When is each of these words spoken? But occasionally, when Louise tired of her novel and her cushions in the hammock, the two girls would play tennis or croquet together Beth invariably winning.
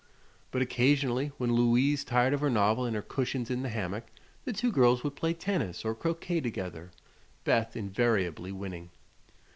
But 0.49 0.63
occasionally, 0.63 1.27
when 1.37 1.53
Louise 1.53 2.03
tired 2.03 2.33
of 2.33 2.41
her 2.41 2.49
novel 2.49 2.85
and 2.85 2.95
her 2.95 3.03
cushions 3.03 3.51
in 3.51 3.61
the 3.61 3.69
hammock, 3.69 4.05
the 4.45 4.51
two 4.51 4.71
girls 4.71 5.03
would 5.03 5.15
play 5.15 5.35
tennis 5.35 5.85
or 5.85 5.93
croquet 5.93 6.41
together 6.41 6.89
Beth 7.43 7.75
invariably 7.75 8.51
winning. 8.51 8.89